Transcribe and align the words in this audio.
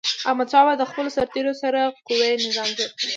احمدشاه 0.29 0.63
بابا 0.65 0.73
د 0.79 0.83
خپلو 0.89 1.09
سرتېرو 1.17 1.53
سره 1.61 1.79
قوي 2.07 2.29
نظام 2.45 2.69
جوړ 2.77 2.89
کړ. 2.97 3.05